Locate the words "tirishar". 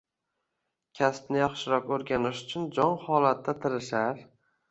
3.67-4.27